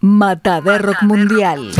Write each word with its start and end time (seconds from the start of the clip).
Mata 0.00 0.60
Rock 0.60 1.02
Mundial. 1.02 1.72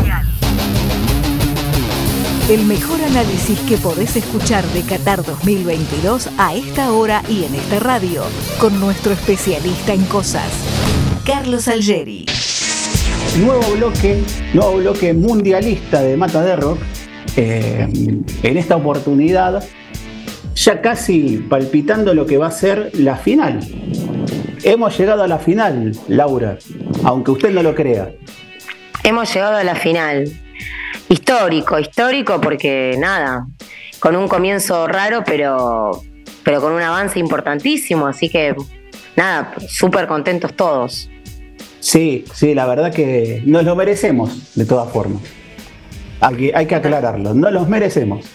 El 2.51 2.67
mejor 2.67 3.01
análisis 3.01 3.61
que 3.61 3.77
podés 3.77 4.17
escuchar 4.17 4.65
de 4.65 4.83
Qatar 4.83 5.25
2022 5.25 6.29
a 6.37 6.53
esta 6.57 6.93
hora 6.93 7.23
y 7.29 7.45
en 7.45 7.55
esta 7.55 7.79
radio, 7.79 8.25
con 8.59 8.81
nuestro 8.81 9.13
especialista 9.13 9.95
en 9.95 10.05
cosas, 10.07 10.51
Carlos 11.25 11.69
Algeri. 11.69 12.27
Nuevo 13.39 13.63
bloque, 13.77 14.21
nuevo 14.53 14.79
bloque 14.79 15.15
mundialista 15.15 16.03
de 16.03 16.17
Mata 16.17 16.43
de 16.43 16.57
Rock. 16.57 16.79
Eh, 17.37 17.87
en 18.43 18.57
esta 18.57 18.75
oportunidad, 18.75 19.63
ya 20.57 20.81
casi 20.81 21.37
palpitando 21.49 22.15
lo 22.15 22.27
que 22.27 22.37
va 22.37 22.49
a 22.49 22.51
ser 22.51 22.91
la 22.95 23.15
final. 23.15 23.61
Hemos 24.65 24.99
llegado 24.99 25.23
a 25.23 25.29
la 25.29 25.39
final, 25.39 25.93
Laura, 26.09 26.59
aunque 27.09 27.31
usted 27.31 27.51
no 27.51 27.63
lo 27.63 27.75
crea. 27.75 28.11
Hemos 29.03 29.33
llegado 29.33 29.57
a 29.57 29.65
la 29.65 29.75
final. 29.75 30.31
Histórico, 31.09 31.79
histórico 31.79 32.39
porque 32.39 32.97
nada, 32.99 33.47
con 33.99 34.15
un 34.15 34.29
comienzo 34.29 34.87
raro, 34.87 35.23
pero, 35.25 36.03
pero 36.45 36.61
con 36.61 36.75
un 36.75 36.83
avance 36.83 37.19
importantísimo, 37.19 38.07
así 38.07 38.29
que 38.29 38.55
nada, 39.17 39.55
súper 39.69 40.07
contentos 40.07 40.53
todos. 40.55 41.09
Sí, 41.81 42.27
sí, 42.35 42.55
la 42.55 42.67
verdad 42.67 42.93
que 42.93 43.43
nos 43.47 43.65
lo 43.65 43.75
merecemos, 43.75 44.55
de 44.55 44.67
todas 44.67 44.93
formas. 44.93 45.23
Hay, 46.21 46.51
hay 46.55 46.67
que 46.67 46.75
aclararlo, 46.75 47.33
no 47.33 47.51
los 47.51 47.71
merecemos. 47.71 48.27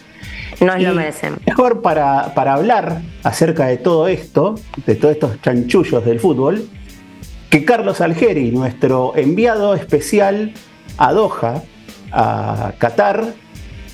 Nos 0.60 0.82
lo 0.82 0.96
merecemos. 0.96 1.40
Mejor 1.46 1.84
para, 1.84 2.34
para 2.34 2.56
hablar 2.56 3.02
acerca 3.22 3.68
de 3.68 3.78
todo 3.78 4.08
esto, 4.08 4.56
de 4.88 4.96
todos 4.96 5.14
estos 5.14 5.42
chanchullos 5.44 6.04
del 6.06 6.20
fútbol, 6.20 6.68
que 7.54 7.66
Carlos 7.66 8.02
Algeri, 8.02 8.50
nuestro 8.50 9.14
enviado 9.16 9.76
especial 9.76 10.56
a 10.98 11.14
Doha, 11.14 11.62
a 12.12 12.74
Qatar, 12.80 13.26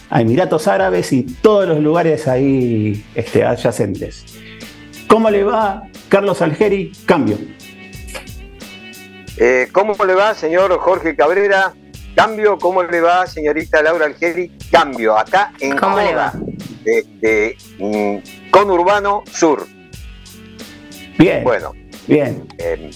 a 0.10 0.22
Emiratos 0.22 0.70
Árabes 0.70 1.12
y 1.12 1.24
todos 1.24 1.68
los 1.68 1.80
lugares 1.82 2.30
ahí 2.30 3.04
este, 3.16 3.44
adyacentes. 3.44 4.24
¿Cómo 5.10 5.30
le 5.30 5.44
va, 5.44 5.84
Carlos 6.08 6.42
Algeri? 6.42 6.94
Cambio. 7.06 7.38
Eh, 9.36 9.68
¿Cómo 9.74 9.94
le 10.06 10.14
va, 10.14 10.34
señor 10.36 10.80
Jorge 10.80 11.18
Cabrera? 11.18 11.74
Cambio, 12.16 12.58
¿cómo 12.60 12.82
le 12.82 13.02
va, 13.02 13.28
señorita 13.28 13.82
Laura 13.84 14.06
Algeri? 14.06 14.54
Cambio, 14.72 15.18
acá 15.18 15.52
en 15.60 15.76
¿Cómo 15.76 15.98
le 16.00 16.16
va? 16.16 16.32
de, 16.86 17.06
de 17.20 17.58
mm, 17.78 18.52
Conurbano 18.52 19.24
Sur. 19.30 19.68
Bien. 21.18 21.44
Bueno, 21.44 21.74
Bien. 22.08 22.48
eh, 22.58 22.90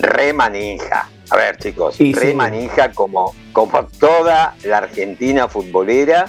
re 0.00 0.32
manija. 0.32 1.08
A 1.30 1.36
ver, 1.36 1.56
chicos, 1.56 1.96
sí. 1.96 2.14
manija 2.34 2.92
como, 2.92 3.34
como 3.52 3.86
toda 3.86 4.54
la 4.64 4.78
Argentina 4.78 5.48
futbolera. 5.48 6.26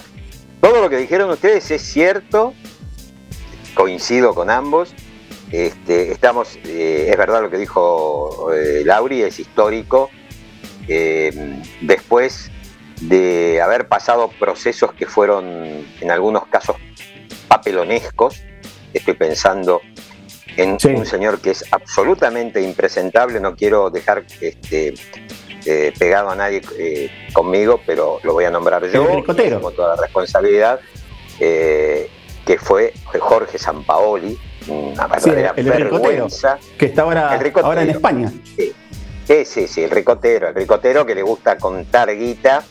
Todo 0.60 0.80
lo 0.80 0.90
que 0.90 0.96
dijeron 0.96 1.30
ustedes 1.30 1.70
es 1.70 1.82
cierto, 1.82 2.54
coincido 3.74 4.34
con 4.34 4.50
ambos. 4.50 4.94
Este, 5.52 6.10
estamos, 6.10 6.58
eh, 6.64 7.06
es 7.08 7.16
verdad 7.16 7.42
lo 7.42 7.50
que 7.50 7.58
dijo 7.58 8.52
eh, 8.52 8.82
Lauri, 8.84 9.22
es 9.22 9.38
histórico. 9.38 10.10
Eh, 10.88 11.62
después 11.82 12.50
de 13.00 13.60
haber 13.60 13.88
pasado 13.88 14.30
procesos 14.40 14.92
que 14.94 15.06
fueron 15.06 15.84
en 16.00 16.10
algunos 16.10 16.46
casos 16.46 16.76
papelonescos, 17.48 18.42
estoy 18.92 19.14
pensando 19.14 19.82
en 20.56 20.78
Sí. 20.80 20.88
un 20.88 21.04
señor 21.06 21.40
que 21.40 21.50
es 21.50 21.64
absolutamente 21.70 22.60
impresentable, 22.62 23.40
no 23.40 23.54
quiero 23.56 23.90
dejar 23.90 24.24
este, 24.40 24.94
eh, 25.66 25.92
pegado 25.98 26.30
a 26.30 26.36
nadie 26.36 26.62
eh, 26.78 27.10
conmigo, 27.32 27.80
pero 27.86 28.20
lo 28.22 28.32
voy 28.32 28.44
a 28.44 28.50
nombrar 28.50 28.84
yo, 28.90 29.08
El 29.08 29.16
ricotero. 29.16 29.60
con 29.60 29.74
toda 29.74 29.96
la 29.96 30.02
responsabilidad, 30.02 30.80
eh, 31.40 32.08
que 32.44 32.58
fue 32.58 32.92
Jorge 33.18 33.58
Sampaoli, 33.58 34.38
una 34.68 35.04
Sí, 35.20 35.30
verdadera 35.30 35.54
el 35.56 35.64
ricotero, 35.66 35.90
vergüenza. 36.00 36.58
que 36.78 36.86
está 36.86 37.02
ahora, 37.02 37.34
El 37.34 37.40
ricotero. 37.40 37.66
ahora 37.68 37.82
en 37.82 37.90
España. 37.90 38.32
Sí, 39.26 39.44
sí, 39.44 39.66
sí, 39.66 39.82
el 39.82 39.90
ricotero, 39.90 40.48
el 40.48 40.54
ricotero 40.54 41.04
que 41.04 41.14
le 41.14 41.22
gusta 41.22 41.58
contar 41.58 42.16
guita, 42.16 42.62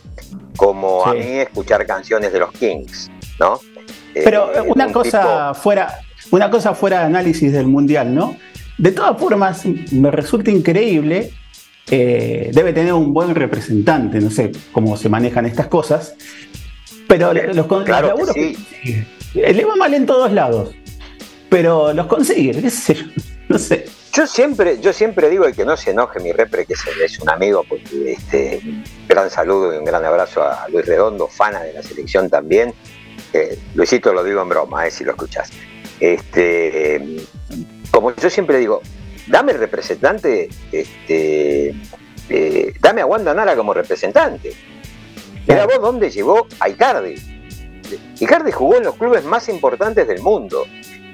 como 0.55 1.05
a 1.05 1.13
mí 1.13 1.39
escuchar 1.39 1.85
canciones 1.85 2.31
de 2.31 2.39
los 2.39 2.51
Kings, 2.53 3.11
¿no? 3.39 3.59
Pero 4.13 4.49
una 4.67 4.87
un 4.87 4.93
cosa 4.93 5.53
fuera, 5.53 5.99
una 6.35 6.49
cosa 6.49 6.73
fuera 6.75 6.99
de 6.99 7.05
análisis 7.05 7.51
del 7.51 7.67
mundial, 7.67 8.13
¿no? 8.13 8.35
De 8.77 8.91
todas 8.91 9.17
formas, 9.17 9.63
me 9.91 10.11
resulta 10.11 10.51
increíble. 10.51 11.31
eh, 11.91 12.49
debe 12.51 12.73
tener 12.73 12.93
un 12.93 13.13
buen 13.13 13.35
representante, 13.35 14.19
no 14.19 14.31
sé 14.31 14.51
cómo 14.71 14.97
se 14.97 15.07
manejan 15.07 15.45
estas 15.45 15.67
cosas. 15.67 16.15
Pero 17.07 17.33
los, 17.33 17.67
claro 17.83 18.15
que 18.15 18.33
sí. 18.33 19.05
Eh, 19.35 19.53
Le 19.53 19.65
va 19.65 19.75
mal 19.75 19.93
en 19.93 20.05
todos 20.05 20.31
lados. 20.31 20.71
Pero 21.49 21.93
los 21.93 22.07
consigue, 22.07 22.61
qué 22.61 22.69
sé 22.69 22.95
yo. 22.95 23.05
No 23.47 23.59
sé. 23.59 23.85
Yo 24.11 24.25
siempre, 24.25 24.81
yo 24.81 24.91
siempre 24.91 25.29
digo 25.29 25.47
y 25.47 25.53
que 25.53 25.65
no 25.65 25.77
se 25.77 25.91
enoje 25.91 26.19
mi 26.19 26.31
repre, 26.31 26.65
que 26.65 26.73
es, 26.73 27.19
un 27.19 27.29
amigo, 27.29 27.63
porque 27.69 28.13
este, 28.13 28.59
un 28.65 28.83
gran 29.07 29.29
saludo 29.29 29.71
y 29.71 29.77
un 29.77 29.85
gran 29.85 30.03
abrazo 30.03 30.41
a 30.41 30.67
Luis 30.67 30.87
Redondo, 30.87 31.27
fana 31.27 31.61
de 31.61 31.73
la 31.73 31.83
selección 31.83 32.27
también. 32.27 32.73
Eh, 33.33 33.59
Luisito 33.75 34.13
lo 34.13 34.23
digo 34.23 34.41
en 34.41 34.49
broma, 34.49 34.87
eh, 34.87 34.89
si 34.89 35.03
lo 35.03 35.11
escuchás. 35.11 35.51
Este, 35.99 37.17
como 37.91 38.15
yo 38.15 38.29
siempre 38.29 38.59
digo, 38.59 38.81
dame 39.27 39.53
el 39.53 39.59
representante, 39.59 40.49
este, 40.71 41.73
eh, 42.29 42.73
dame 42.81 43.01
a 43.01 43.05
Wanda 43.05 43.33
Nara 43.33 43.55
como 43.55 43.73
representante. 43.73 44.53
Mira 45.47 45.65
vos 45.65 45.79
dónde 45.81 46.09
llevó 46.09 46.47
a 46.59 46.69
Icardi. 46.69 47.15
Icardi 48.19 48.51
jugó 48.51 48.77
en 48.77 48.83
los 48.83 48.95
clubes 48.95 49.23
más 49.23 49.47
importantes 49.47 50.07
del 50.07 50.21
mundo. 50.21 50.65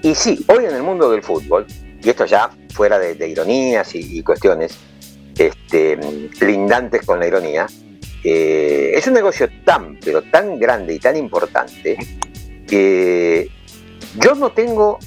Y 0.02 0.16
sí, 0.16 0.44
hoy 0.48 0.66
en 0.66 0.76
el 0.76 0.84
mundo 0.84 1.12
del 1.12 1.22
fútbol, 1.22 1.68
y 2.02 2.10
esto 2.10 2.26
ya 2.26 2.50
fuera 2.74 2.98
de, 2.98 3.14
de 3.14 3.28
ironías 3.28 3.94
y, 3.94 4.20
y 4.20 4.24
cuestiones 4.24 4.78
este, 5.38 5.98
lindantes 6.40 7.06
con 7.06 7.20
la 7.20 7.28
ironía, 7.28 7.68
eh, 8.24 8.92
es 8.96 9.08
un 9.08 9.14
negocio 9.14 9.50
tan, 9.66 9.98
pero 10.04 10.22
tan 10.22 10.60
grande 10.60 10.96
y 10.96 11.00
tan 11.00 11.18
importante 11.18 11.98
que 12.68 13.50
yo 14.18 14.36
no 14.36 14.52
tengo, 14.52 15.00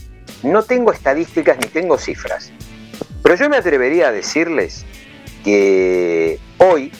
no 0.42 0.62
tengo 0.62 0.92
estadísticas 0.92 1.58
ni 1.58 1.68
tengo 1.68 1.98
cifras, 1.98 2.52
pero 3.22 3.36
yo 3.36 3.48
me 3.48 3.56
atrevería 3.56 4.08
a 4.08 4.12
decirles 4.12 4.84
que 5.44 6.38
hoy, 6.58 6.92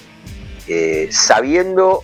eh, 0.69 1.09
sabiendo 1.10 2.03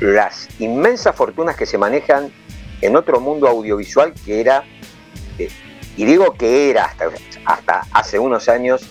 las 0.00 0.48
inmensas 0.60 1.14
fortunas 1.14 1.56
que 1.56 1.66
se 1.66 1.78
manejan 1.78 2.32
en 2.80 2.96
otro 2.96 3.20
mundo 3.20 3.48
audiovisual 3.48 4.12
que 4.24 4.40
era, 4.40 4.64
eh, 5.38 5.48
y 5.96 6.04
digo 6.04 6.34
que 6.34 6.70
era 6.70 6.86
hasta, 6.86 7.10
hasta 7.44 7.86
hace 7.92 8.18
unos 8.18 8.48
años, 8.48 8.82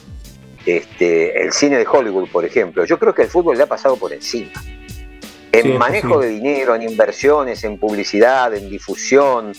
este, 0.66 1.42
el 1.42 1.52
cine 1.52 1.78
de 1.78 1.86
Hollywood, 1.86 2.30
por 2.30 2.46
ejemplo. 2.46 2.86
Yo 2.86 2.98
creo 2.98 3.14
que 3.14 3.24
el 3.24 3.28
fútbol 3.28 3.58
le 3.58 3.64
ha 3.64 3.68
pasado 3.68 3.98
por 3.98 4.14
encima. 4.14 4.52
En 5.52 5.64
Sí, 5.64 5.74
manejo 5.74 6.20
de 6.20 6.30
dinero, 6.30 6.74
en 6.74 6.84
inversiones, 6.84 7.64
en 7.64 7.78
publicidad, 7.78 8.56
en 8.56 8.70
difusión, 8.70 9.52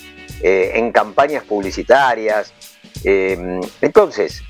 eh, 0.47 0.73
en 0.75 0.93
campañas 0.93 1.43
publicitarias. 1.45 2.53
Eh, 3.03 3.61
entonces, 3.81 4.43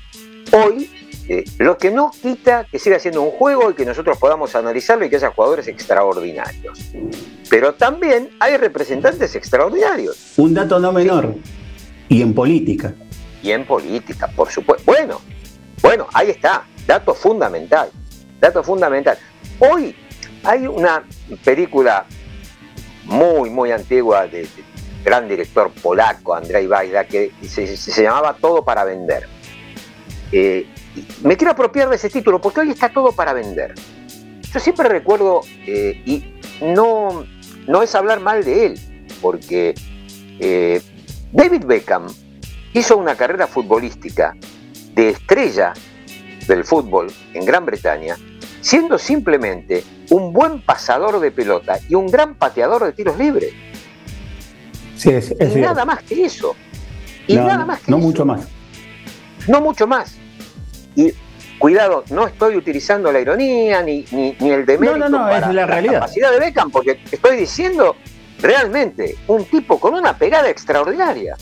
hoy, 0.51 0.91
eh, 1.29 1.45
lo 1.57 1.77
que 1.77 1.89
no 1.89 2.11
quita 2.11 2.65
que 2.69 2.79
siga 2.79 2.99
siendo 2.99 3.21
un 3.21 3.31
juego 3.31 3.71
y 3.71 3.75
que 3.75 3.85
nosotros 3.85 4.17
podamos 4.17 4.53
analizarlo 4.55 5.05
y 5.05 5.09
que 5.09 5.15
haya 5.15 5.31
jugadores 5.31 5.69
extraordinarios. 5.69 6.91
Pero 7.49 7.75
también 7.75 8.31
hay 8.41 8.57
representantes 8.57 9.35
extraordinarios. 9.35 10.33
Un 10.35 10.53
dato 10.53 10.81
no 10.81 10.91
menor. 10.91 11.33
Y 12.09 12.21
en 12.21 12.33
política. 12.33 12.93
Y 13.41 13.51
en 13.51 13.65
política, 13.65 14.27
por 14.35 14.51
supuesto. 14.51 14.83
Bueno, 14.85 15.21
bueno, 15.81 16.07
ahí 16.13 16.29
está. 16.29 16.65
Dato 16.85 17.13
fundamental. 17.13 17.89
Dato 18.41 18.61
fundamental. 18.65 19.17
Hoy 19.59 19.95
hay 20.43 20.67
una 20.67 21.05
película 21.45 22.05
muy, 23.05 23.49
muy 23.49 23.71
antigua 23.71 24.27
de, 24.27 24.41
de 24.41 24.74
gran 25.05 25.27
director 25.29 25.71
polaco, 25.71 26.33
Andrzej 26.33 26.67
Wajda, 26.67 27.05
que 27.05 27.31
se, 27.47 28.03
llamaba 28.03 28.35
Todo 28.41 28.65
para 28.65 28.83
vender. 28.83 29.27
Eh, 30.31 30.67
me 31.21 31.37
quiero 31.37 31.51
apropiar 31.51 31.89
de 31.89 31.95
ese 31.97 32.09
título 32.09 32.41
porque 32.41 32.61
hoy 32.61 32.71
está 32.71 32.89
todo 32.89 33.11
para 33.11 33.31
vender. 33.31 33.75
Yo 34.51 34.59
siempre 34.59 34.89
recuerdo, 34.89 35.41
eh, 35.67 36.01
y 36.05 36.33
no, 36.61 37.25
no 37.67 37.83
es 37.83 37.93
hablar 37.93 38.19
mal 38.19 38.43
de 38.43 38.65
él, 38.65 39.07
porque 39.21 39.75
eh, 40.39 40.81
David 41.31 41.65
Beckham 41.65 42.07
hizo 42.73 42.97
una 42.97 43.15
carrera 43.15 43.45
futbolística 43.45 44.35
de 44.93 45.09
estrella 45.09 45.73
del 46.47 46.63
fútbol 46.63 47.11
en 47.33 47.45
Gran 47.45 47.65
Bretaña, 47.65 48.17
siendo 48.61 48.97
simplemente 48.97 49.83
un 50.09 50.33
buen 50.33 50.61
pasador 50.61 51.19
de 51.19 51.31
pelota 51.31 51.77
y 51.87 51.95
un 51.95 52.07
gran 52.07 52.35
pateador 52.35 52.85
de 52.85 52.93
tiros 52.93 53.17
libres. 53.17 53.53
Sí, 54.95 55.09
es, 55.09 55.31
es 55.31 55.49
y 55.49 55.53
cierto. 55.53 55.59
nada 55.59 55.85
más 55.85 56.03
que 56.03 56.25
eso. 56.25 56.55
Y 57.27 57.35
no, 57.35 57.47
nada 57.47 57.65
más 57.65 57.81
que 57.81 57.91
no 57.91 57.97
eso. 57.97 58.05
mucho 58.05 58.25
más. 58.25 58.47
No 59.47 59.61
mucho 59.61 59.87
más. 59.87 60.15
Y 60.95 61.11
cuidado, 61.59 62.03
no 62.09 62.27
estoy 62.27 62.55
utilizando 62.55 63.11
la 63.11 63.19
ironía 63.19 63.81
ni, 63.81 64.05
ni, 64.11 64.35
el 64.49 64.65
demérito 64.65 64.97
no, 64.97 65.09
no, 65.09 65.27
no, 65.27 65.35
es 65.35 65.53
la, 65.53 65.65
realidad. 65.65 65.93
capacidad 65.93 66.31
de 66.31 66.39
Beckham, 66.39 66.71
porque 66.71 66.99
estoy 67.11 67.37
diciendo 67.37 67.95
realmente 68.41 69.15
un 69.27 69.45
tipo 69.45 69.79
con 69.79 69.93
una 69.93 70.17
pegada 70.17 70.49
extraordinaria. 70.49 71.35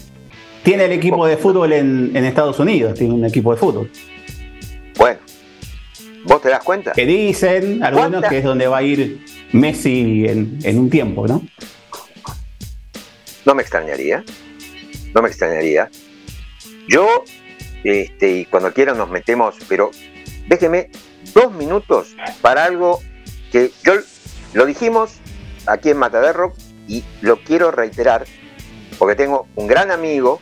Tiene 0.64 0.86
el 0.86 0.94
equipo 0.94 1.26
de 1.28 1.38
fútbol 1.38 1.74
en, 1.74 2.16
Estados 2.16 2.60
Unidos, 2.60 2.98
tiene 2.98 3.14
un 3.14 3.26
equipo 3.26 3.52
de 3.52 3.58
fútbol. 3.58 3.92
Bueno, 4.98 5.20
¿vos 6.24 6.42
te 6.42 6.50
das 6.50 6.64
cuenta? 6.64 6.94
Que 6.94 7.06
dicen 7.06 7.84
algunos 7.84 8.24
que 8.24 8.38
es 8.38 8.44
donde 8.44 8.68
va 8.68 8.78
a 8.78 8.84
ir 8.84 9.26
Messi 9.52 10.26
en, 10.26 10.60
en 10.64 10.80
un 10.80 10.90
tiempo, 10.90 11.28
¿no? 11.28 11.42
No 13.46 13.56
me 13.56 13.62
extrañaría, 13.62 14.24
no 15.14 15.22
me 15.22 15.30
extrañaría. 15.30 15.90
Yo, 16.88 17.24
este, 17.84 18.32
y 18.32 18.46
cuando 18.46 18.74
quieran 18.74 18.98
nos 18.98 19.10
metemos, 19.10 19.56
pero 19.68 19.92
déjeme 20.48 20.90
dos 21.34 21.52
minutos 21.54 22.16
para 22.42 22.66
algo 22.66 23.02
que 23.52 23.72
yo 23.84 23.94
lo 24.54 24.66
dijimos 24.66 25.20
aquí 25.66 25.90
en 25.90 25.98
Mataderro 25.98 26.54
y 26.88 27.04
lo 27.22 27.42
quiero 27.44 27.72
reiterar 27.72 28.26
porque 28.98 29.16
tengo 29.16 29.48
un 29.56 29.68
gran 29.68 29.92
amigo, 29.92 30.40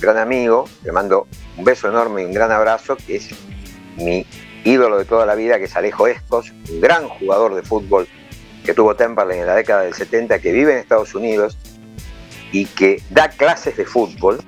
gran 0.00 0.18
amigo, 0.18 0.68
le 0.82 0.92
mando 0.92 1.26
un 1.56 1.64
beso 1.64 1.88
enorme 1.88 2.22
y 2.22 2.24
un 2.24 2.32
gran 2.32 2.50
abrazo, 2.50 2.96
que 2.96 3.16
es 3.16 3.30
mi 3.96 4.26
ídolo 4.64 4.98
de 4.98 5.04
toda 5.04 5.26
la 5.26 5.34
vida, 5.34 5.58
que 5.58 5.64
es 5.64 5.76
Alejo 5.76 6.06
Escos, 6.06 6.52
un 6.70 6.80
gran 6.80 7.08
jugador 7.08 7.54
de 7.54 7.62
fútbol 7.62 8.08
que 8.64 8.74
tuvo 8.74 8.94
Temperley 8.94 9.38
en 9.38 9.46
la 9.46 9.54
década 9.54 9.82
del 9.82 9.94
70, 9.94 10.38
que 10.40 10.52
vive 10.52 10.72
en 10.72 10.78
Estados 10.78 11.14
Unidos 11.14 11.56
y 12.52 12.66
que 12.66 13.02
da 13.10 13.28
clases 13.28 13.76
de 13.76 13.84
fútbol, 13.84 14.38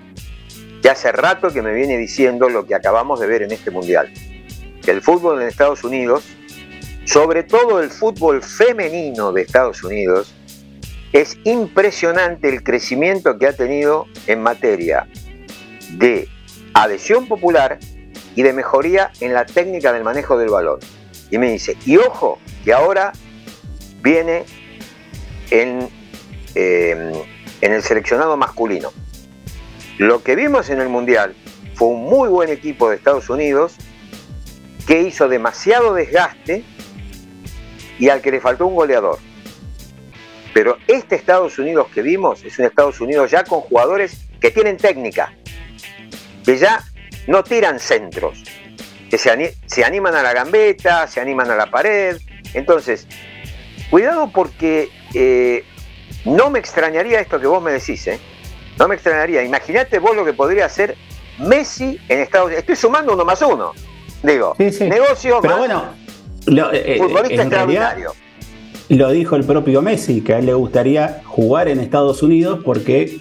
que 0.83 0.91
hace 0.91 1.13
rato 1.13 1.53
que 1.53 1.63
me 1.63 1.73
viene 1.73 1.97
diciendo 1.97 2.49
lo 2.49 2.67
que 2.67 2.75
acabamos 2.75 3.21
de 3.21 3.27
ver 3.27 3.43
en 3.43 3.53
este 3.53 3.71
mundial, 3.71 4.13
que 4.83 4.91
el 4.91 5.01
fútbol 5.03 5.41
en 5.41 5.49
Estados 5.49 5.85
Unidos, 5.85 6.25
sobre 7.05 7.43
todo 7.45 7.81
el 7.81 7.91
fútbol 7.91 8.43
femenino 8.43 9.33
de 9.33 9.43
Estados 9.43 9.85
Unidos, 9.85 10.35
es 11.13 11.37
impresionante 11.45 12.49
el 12.49 12.63
crecimiento 12.63 13.39
que 13.39 13.47
ha 13.47 13.53
tenido 13.53 14.07
en 14.27 14.43
materia 14.43 15.07
de 15.91 16.29
adhesión 16.75 17.27
popular 17.27 17.79
y 18.35 18.43
de 18.43 18.53
mejoría 18.53 19.11
en 19.21 19.35
la 19.35 19.45
técnica 19.45 19.93
del 19.93 20.05
manejo 20.05 20.39
del 20.39 20.49
balón. 20.49 20.81
Y 21.31 21.39
me 21.39 21.51
dice, 21.51 21.77
y 21.85 21.97
ojo, 21.97 22.39
que 22.65 22.73
ahora 22.73 23.13
viene 24.03 24.45
en, 25.51 25.89
eh, 26.55 27.13
en 27.63 27.73
el 27.73 27.83
seleccionado 27.83 28.37
masculino. 28.37 28.93
Lo 29.97 30.23
que 30.23 30.37
vimos 30.37 30.69
en 30.69 30.81
el 30.81 30.89
Mundial 30.89 31.35
fue 31.75 31.89
un 31.89 32.05
muy 32.05 32.29
buen 32.29 32.51
equipo 32.51 32.91
de 32.91 32.97
Estados 32.97 33.31
Unidos 33.31 33.77
que 34.87 35.01
hizo 35.01 35.29
demasiado 35.29 35.95
desgaste 35.95 36.65
y 37.99 38.09
al 38.09 38.21
que 38.21 38.33
le 38.33 38.41
faltó 38.41 38.67
un 38.67 38.75
goleador. 38.75 39.19
Pero 40.53 40.77
este 40.87 41.15
Estados 41.15 41.59
Unidos 41.59 41.87
que 41.95 42.03
vimos 42.03 42.45
es 42.45 42.59
un 42.59 42.67
Estados 42.67 43.01
Unidos 43.01 43.31
ya 43.31 43.45
con 43.45 43.61
jugadores 43.61 44.27
que 44.41 44.51
tienen 44.51 44.77
técnica, 44.77 45.33
que 46.45 46.59
ya 46.59 46.85
no 47.29 47.45
tiran 47.45 47.79
centros, 47.79 48.43
que 49.09 49.19
se, 49.19 49.85
animan 49.85 50.17
a 50.17 50.23
la 50.23 50.33
gambeta, 50.33 51.07
se 51.07 51.21
animan 51.21 51.51
a 51.51 51.55
la 51.55 51.71
pared. 51.71 52.19
Entonces, 52.55 53.07
cuidado 53.89 54.31
porque 54.33 54.91
eh, 55.15 55.65
no 56.25 56.51
me 56.51 56.59
extrañaría 56.59 57.21
esto 57.21 57.41
que 57.41 57.47
vos 57.47 57.63
me 57.63 57.73
decís, 57.73 58.07
¿eh? 58.07 58.19
No 58.79 58.89
me 58.89 58.95
extrañaría. 58.95 59.43
Imagínate 59.43 59.99
vos 59.99 60.17
lo 60.17 60.25
que 60.25 60.33
podría 60.33 60.67
hacer 60.67 60.97
Messi 61.39 62.01
en 62.09 62.21
Estados 62.21 62.47
Unidos. 62.47 62.61
Estoy 62.61 62.77
sumando 62.77 63.13
uno 63.13 63.25
más 63.25 63.43
uno. 63.43 63.73
Digo, 64.23 64.55
negocio 64.59 65.41
Pero 65.43 65.59
bueno, 65.59 65.85
eh, 66.47 66.97
futbolista 66.99 67.43
extraordinario 67.43 68.13
lo 68.89 69.11
dijo 69.11 69.37
el 69.37 69.45
propio 69.45 69.81
Messi, 69.81 70.21
que 70.21 70.35
a 70.35 70.39
él 70.39 70.47
le 70.47 70.55
gustaría 70.55 71.23
jugar 71.25 71.69
en 71.69 71.81
Estados 71.81 72.23
Unidos 72.23 72.61
porque 72.65 73.21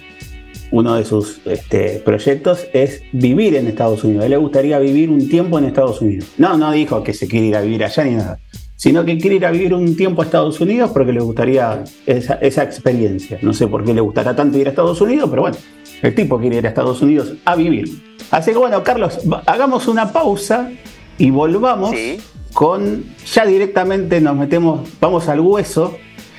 uno 0.70 0.94
de 0.96 1.04
sus 1.04 1.40
este, 1.46 2.02
proyectos 2.04 2.66
es 2.72 3.02
vivir 3.12 3.56
en 3.56 3.66
Estados 3.66 4.04
Unidos. 4.04 4.22
A 4.22 4.26
él 4.26 4.32
le 4.32 4.36
gustaría 4.36 4.78
vivir 4.78 5.10
un 5.10 5.28
tiempo 5.28 5.58
en 5.58 5.64
Estados 5.64 6.00
Unidos. 6.00 6.28
No, 6.36 6.56
no 6.56 6.72
dijo 6.72 7.02
que 7.02 7.14
se 7.14 7.28
quiere 7.28 7.46
ir 7.46 7.56
a 7.56 7.60
vivir 7.60 7.84
allá 7.84 8.04
ni 8.04 8.14
nada, 8.16 8.38
sino 8.82 9.04
que 9.04 9.16
quiere 9.18 9.36
ir 9.36 9.46
a 9.46 9.50
vivir 9.50 9.74
un 9.74 9.96
tiempo 9.96 10.22
a 10.22 10.24
Estados 10.24 10.60
Unidos 10.60 10.90
porque 10.92 11.12
le 11.12 11.20
gustaría 11.20 11.84
esa, 12.04 12.34
esa 12.34 12.62
experiencia. 12.64 13.38
No 13.42 13.52
sé 13.52 13.68
por 13.68 13.84
qué 13.84 13.94
le 13.94 14.00
gustará 14.00 14.34
tanto 14.34 14.58
ir 14.58 14.66
a 14.66 14.70
Estados 14.70 15.00
Unidos, 15.00 15.28
pero 15.30 15.42
bueno, 15.42 15.56
el 16.02 16.14
tipo 16.14 16.38
quiere 16.40 16.56
ir 16.56 16.66
a 16.66 16.70
Estados 16.70 17.00
Unidos 17.00 17.34
a 17.44 17.54
vivir. 17.54 17.88
Así 18.30 18.50
que 18.50 18.58
bueno, 18.58 18.82
Carlos, 18.82 19.20
hagamos 19.46 19.86
una 19.86 20.12
pausa 20.12 20.72
y 21.16 21.30
volvamos. 21.30 21.90
Sí 21.90 22.18
con 22.52 23.04
ya 23.24 23.46
directamente 23.46 24.20
nos 24.20 24.36
metemos, 24.36 24.88
vamos 25.00 25.28
al 25.28 25.40
hueso. 25.40 25.96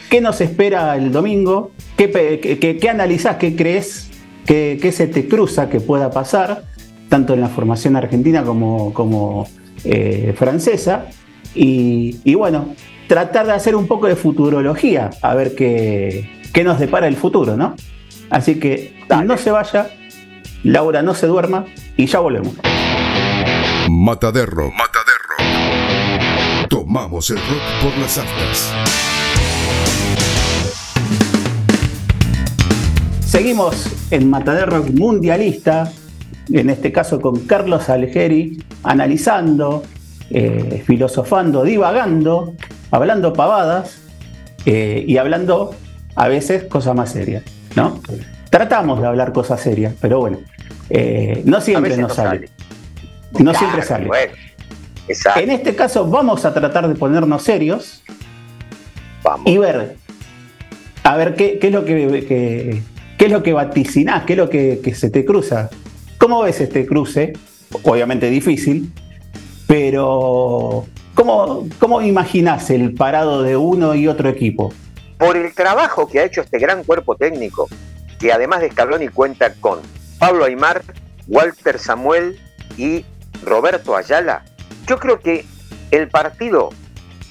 ¿Qué 0.09 0.21
nos 0.21 0.41
espera 0.41 0.95
el 0.95 1.11
domingo? 1.11 1.71
¿Qué, 1.97 2.77
qué, 2.79 2.89
analizás? 2.89 3.37
¿Qué 3.37 3.55
crees? 3.55 4.09
¿Qué, 4.45 4.91
se 4.91 5.07
te 5.07 5.27
cruza 5.27 5.69
que 5.69 5.79
pueda 5.79 6.11
pasar? 6.11 6.65
Tanto 7.09 7.33
en 7.33 7.41
la 7.41 7.49
formación 7.49 7.95
argentina 7.95 8.43
como, 8.43 8.93
como 8.93 9.47
eh, 9.83 10.33
francesa. 10.37 11.07
Y, 11.55 12.33
bueno, 12.35 12.75
tratar 13.07 13.45
de 13.45 13.53
hacer 13.53 13.75
un 13.75 13.87
poco 13.87 14.07
de 14.07 14.15
futurología, 14.15 15.09
a 15.21 15.35
ver 15.35 15.55
qué, 15.55 16.29
qué 16.53 16.63
nos 16.63 16.79
depara 16.79 17.07
el 17.07 17.15
futuro, 17.15 17.55
¿no? 17.57 17.75
Así 18.29 18.59
que 18.59 18.95
no 19.25 19.37
se 19.37 19.51
vaya, 19.51 19.89
Laura 20.63 21.01
no 21.01 21.13
se 21.13 21.27
duerma 21.27 21.65
y 21.97 22.07
ya 22.07 22.19
volvemos. 22.19 22.53
Mataderro. 23.89 24.71
Tomamos 26.69 27.29
el 27.29 27.37
rock 27.37 27.81
por 27.81 27.97
las 27.99 28.17
aftas. 28.17 28.73
Seguimos 33.33 33.89
en 34.11 34.29
Matader 34.29 34.69
Rock 34.69 34.89
Mundialista, 34.91 35.91
en 36.51 36.69
este 36.69 36.91
caso 36.91 37.19
con 37.19 37.39
Carlos 37.47 37.89
Algeri, 37.89 38.63
analizando, 38.83 39.83
eh, 40.33 40.83
filosofando, 40.85 41.63
divagando, 41.63 42.55
hablando 42.91 43.33
pavadas 43.33 44.01
eh, 44.65 45.03
y 45.07 45.17
hablando 45.17 45.75
a 46.15 46.27
veces 46.27 46.63
cosas 46.63 46.95
más 46.95 47.11
serias, 47.11 47.43
¿no? 47.75 48.01
Tratamos 48.49 48.99
de 48.99 49.07
hablar 49.07 49.31
cosas 49.31 49.61
serias, 49.61 49.93
pero 49.99 50.19
bueno, 50.19 50.39
eh, 50.89 51.41
no 51.45 51.61
siempre 51.61 51.97
nos 51.97 52.13
sale. 52.13 52.49
No 53.39 53.53
siempre 53.53 53.81
sale. 53.81 54.09
En 55.35 55.51
este 55.51 55.75
caso 55.75 56.07
vamos 56.07 56.45
a 56.45 56.53
tratar 56.53 56.87
de 56.87 56.95
ponernos 56.95 57.43
serios 57.43 58.03
y 59.45 59.57
ver, 59.57 59.97
a 61.03 61.15
ver 61.15 61.35
qué, 61.35 61.59
es 61.61 61.71
lo 61.71 61.85
que, 61.85 62.81
qué 63.17 63.25
es 63.25 63.31
lo 63.31 63.43
que 63.43 63.53
vaticinás, 63.53 64.23
qué 64.23 64.33
es 64.33 64.37
lo 64.37 64.49
que, 64.49 64.95
se 64.95 65.09
te 65.09 65.25
cruza. 65.25 65.69
¿Cómo 66.17 66.41
ves 66.41 66.61
este 66.61 66.85
cruce? 66.85 67.33
Obviamente 67.83 68.29
difícil, 68.29 68.91
pero 69.67 70.85
¿cómo, 71.13 71.67
cómo 71.79 72.01
imaginás 72.01 72.69
el 72.69 72.93
parado 72.93 73.43
de 73.43 73.57
uno 73.57 73.95
y 73.95 74.07
otro 74.07 74.29
equipo? 74.29 74.73
Por 75.17 75.37
el 75.37 75.53
trabajo 75.53 76.07
que 76.07 76.19
ha 76.19 76.23
hecho 76.23 76.41
este 76.41 76.59
gran 76.59 76.83
cuerpo 76.83 77.15
técnico, 77.15 77.67
que 78.19 78.31
además 78.31 78.61
de 78.61 78.71
Scaloni 78.71 79.07
cuenta 79.07 79.53
con 79.55 79.79
Pablo 80.19 80.45
Aymar, 80.45 80.83
Walter 81.27 81.79
Samuel 81.79 82.39
y 82.77 83.05
Roberto 83.43 83.95
Ayala, 83.95 84.43
yo 84.87 84.99
creo 84.99 85.19
que 85.19 85.45
el 85.91 86.09
partido, 86.09 86.69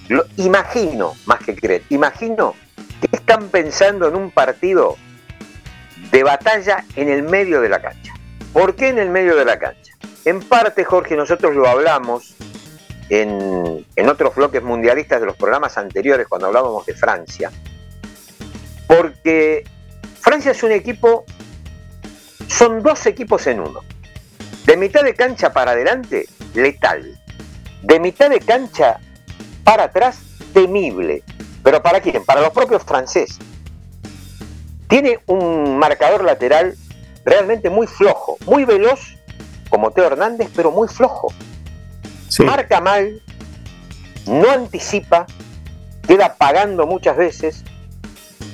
lo 0.08 0.24
imagino, 0.36 1.12
más 1.26 1.40
que 1.40 1.54
creer, 1.54 1.82
imagino 1.90 2.54
que 3.00 3.08
están 3.16 3.48
pensando 3.48 4.08
en 4.08 4.16
un 4.16 4.30
partido 4.30 4.96
de 6.10 6.22
batalla 6.22 6.84
en 6.96 7.08
el 7.08 7.22
medio 7.22 7.60
de 7.60 7.68
la 7.68 7.80
cancha. 7.80 8.12
¿Por 8.52 8.76
qué 8.76 8.88
en 8.88 8.98
el 8.98 9.10
medio 9.10 9.36
de 9.36 9.44
la 9.44 9.58
cancha? 9.58 9.94
En 10.24 10.40
parte, 10.40 10.84
Jorge, 10.84 11.16
nosotros 11.16 11.54
lo 11.54 11.66
hablamos 11.66 12.34
en, 13.08 13.86
en 13.96 14.08
otros 14.08 14.34
bloques 14.34 14.62
mundialistas 14.62 15.20
de 15.20 15.26
los 15.26 15.36
programas 15.36 15.78
anteriores 15.78 16.26
cuando 16.28 16.48
hablábamos 16.48 16.86
de 16.86 16.94
Francia. 16.94 17.50
Porque 18.86 19.64
Francia 20.20 20.52
es 20.52 20.62
un 20.62 20.72
equipo, 20.72 21.24
son 22.46 22.82
dos 22.82 23.06
equipos 23.06 23.46
en 23.46 23.60
uno. 23.60 23.80
De 24.66 24.76
mitad 24.76 25.02
de 25.02 25.14
cancha 25.14 25.52
para 25.52 25.72
adelante, 25.72 26.28
letal 26.54 27.18
de 27.82 27.98
mitad 28.00 28.30
de 28.30 28.40
cancha 28.40 28.98
para 29.64 29.84
atrás, 29.84 30.18
temible. 30.52 31.22
¿Pero 31.62 31.82
para 31.82 32.00
quién? 32.00 32.24
Para 32.24 32.40
los 32.40 32.50
propios 32.50 32.82
franceses. 32.82 33.38
Tiene 34.88 35.20
un 35.26 35.78
marcador 35.78 36.24
lateral 36.24 36.74
realmente 37.24 37.70
muy 37.70 37.86
flojo, 37.86 38.36
muy 38.46 38.64
veloz, 38.64 39.16
como 39.70 39.90
Teo 39.90 40.06
Hernández, 40.06 40.50
pero 40.54 40.70
muy 40.70 40.88
flojo. 40.88 41.32
Marca 42.44 42.80
mal, 42.80 43.20
no 44.26 44.50
anticipa, 44.50 45.26
queda 46.06 46.34
pagando 46.34 46.86
muchas 46.86 47.16
veces. 47.16 47.64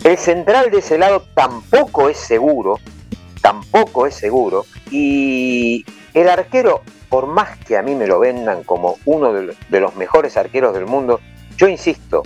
El 0.05 0.17
central 0.19 0.71
de 0.71 0.79
ese 0.79 0.99
lado 0.99 1.25
tampoco 1.35 2.09
es 2.09 2.19
seguro, 2.19 2.79
tampoco 3.43 4.07
es 4.07 4.15
seguro. 4.15 4.65
Y 4.91 5.85
el 6.15 6.29
arquero 6.29 6.83
por 7.09 7.27
más 7.27 7.57
que 7.59 7.77
a 7.77 7.83
mí 7.83 7.95
me 7.95 8.07
lo 8.07 8.19
vendan 8.19 8.65
como 8.65 8.99
uno 9.05 9.33
de 9.33 9.81
los 9.81 9.97
mejores 9.97 10.37
arqueros 10.37 10.75
del 10.75 10.87
mundo, 10.87 11.21
yo 11.57 11.69
insisto, 11.69 12.23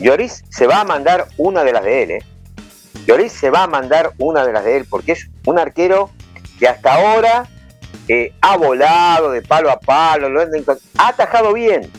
Lloris 0.00 0.44
se 0.48 0.66
va 0.66 0.80
a 0.80 0.84
mandar 0.84 1.26
una 1.36 1.64
de 1.64 1.72
las 1.72 1.84
de 1.84 2.02
él, 2.02 2.10
¿eh? 2.12 2.24
Lloris 3.06 3.32
se 3.32 3.50
va 3.50 3.64
a 3.64 3.66
mandar 3.66 4.12
una 4.18 4.44
de 4.44 4.52
las 4.52 4.64
de 4.64 4.78
él, 4.78 4.86
porque 4.88 5.12
es 5.12 5.28
un 5.46 5.58
arquero 5.58 6.10
que 6.58 6.68
hasta 6.68 6.94
ahora 6.94 7.46
eh, 8.08 8.32
ha 8.40 8.56
volado 8.56 9.30
de 9.30 9.42
palo 9.42 9.70
a 9.70 9.80
palo, 9.80 10.28
lo 10.28 10.40
ha 10.40 11.08
atajado 11.08 11.52
bien, 11.52 11.90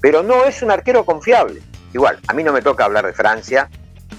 pero 0.00 0.22
no 0.22 0.44
es 0.44 0.62
un 0.62 0.70
arquero 0.70 1.04
confiable. 1.04 1.60
Igual, 1.92 2.18
a 2.26 2.34
mí 2.34 2.42
no 2.42 2.52
me 2.52 2.62
toca 2.62 2.84
hablar 2.84 3.06
de 3.06 3.12
Francia, 3.12 3.68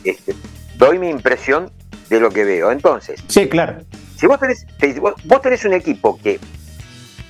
este, 0.03 0.35
doy 0.75 0.99
mi 0.99 1.09
impresión 1.09 1.71
de 2.09 2.19
lo 2.19 2.29
que 2.29 2.43
veo. 2.43 2.71
Entonces, 2.71 3.23
sí, 3.27 3.47
claro. 3.47 3.77
Si 4.17 4.27
vos 4.27 4.39
tenés, 4.39 4.65
vos 5.25 5.41
tenés 5.41 5.65
un 5.65 5.73
equipo 5.73 6.19
que 6.21 6.39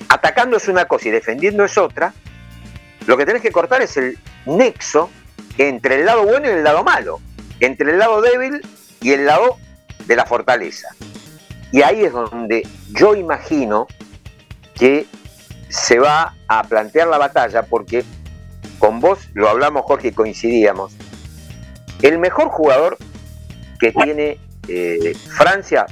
atacando 0.08 0.58
es 0.58 0.68
una 0.68 0.84
cosa 0.84 1.08
y 1.08 1.10
defendiendo 1.10 1.64
es 1.64 1.78
otra, 1.78 2.12
lo 3.06 3.16
que 3.16 3.24
tenés 3.24 3.40
que 3.40 3.50
cortar 3.50 3.80
es 3.80 3.96
el 3.96 4.18
nexo 4.44 5.08
entre 5.58 6.00
el 6.00 6.06
lado 6.06 6.24
bueno 6.24 6.48
y 6.48 6.50
el 6.50 6.64
lado 6.64 6.84
malo, 6.84 7.20
entre 7.60 7.92
el 7.92 7.98
lado 7.98 8.20
débil 8.20 8.60
y 9.02 9.12
el 9.12 9.26
lado 9.26 9.58
de 10.06 10.16
la 10.16 10.26
fortaleza. 10.26 10.88
Y 11.72 11.82
ahí 11.82 12.04
es 12.04 12.12
donde 12.12 12.66
yo 12.90 13.14
imagino 13.14 13.86
que 14.74 15.06
se 15.68 15.98
va 15.98 16.34
a 16.48 16.62
plantear 16.64 17.08
la 17.08 17.18
batalla 17.18 17.62
porque 17.62 18.04
con 18.78 19.00
vos 19.00 19.28
lo 19.32 19.48
hablamos 19.48 19.82
Jorge 19.86 20.08
y 20.08 20.12
coincidíamos. 20.12 20.92
El 22.02 22.18
mejor 22.18 22.48
jugador 22.48 22.98
que 23.78 23.92
tiene 23.92 24.38
eh, 24.68 25.14
Francia, 25.36 25.86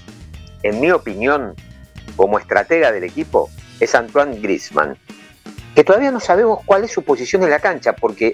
en 0.63 0.81
mi 0.81 0.91
opinión, 0.91 1.55
como 2.17 2.39
estratega 2.39 2.93
del 2.93 3.05
equipo, 3.05 3.49
es 3.79 3.95
Antoine 3.95 4.41
Griezmann, 4.41 4.99
que 5.75 5.85
todavía 5.85 6.11
no 6.11 6.21
sabemos 6.21 6.61
cuál 6.67 6.85
es 6.85 6.93
su 6.93 7.03
posición 7.03 7.43
en 7.43 7.51
la 7.51 7.61
cancha, 7.61 7.95
porque 7.95 8.33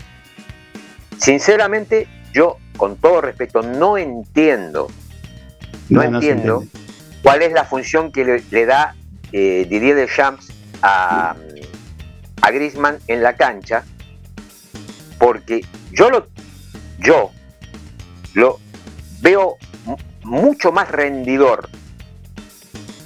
sinceramente 1.18 2.09
yo, 2.33 2.59
con 2.76 2.97
todo 2.97 3.21
respeto, 3.21 3.62
no 3.62 3.99
entiendo, 3.99 4.88
no, 5.88 6.02
entiendo 6.02 6.64
cuál 7.23 7.42
es 7.42 7.52
la 7.52 7.64
función 7.64 8.12
que 8.12 8.42
le, 8.50 8.66
da 8.66 8.95
eh, 9.33 9.66
Didier 9.68 9.97
Deschamps 9.97 10.49
a, 10.83 11.35
a 12.42 12.50
Griezmann 12.50 12.99
en 13.09 13.23
la 13.23 13.35
cancha, 13.37 13.85
porque 15.18 15.64
yo 15.92 16.11
lo, 16.11 16.28
yo 16.99 17.30
lo 18.35 18.59
veo 19.21 19.56
mucho 20.23 20.73
más 20.73 20.90
rendidor 20.90 21.68